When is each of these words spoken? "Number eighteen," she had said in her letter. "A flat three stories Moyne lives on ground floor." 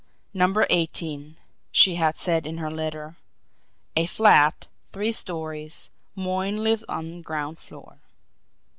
"Number 0.33 0.65
eighteen," 0.71 1.37
she 1.71 1.93
had 1.93 2.15
said 2.17 2.47
in 2.47 2.57
her 2.57 2.71
letter. 2.71 3.17
"A 3.95 4.07
flat 4.07 4.65
three 4.91 5.11
stories 5.11 5.89
Moyne 6.15 6.63
lives 6.63 6.83
on 6.89 7.21
ground 7.21 7.59
floor." 7.59 7.99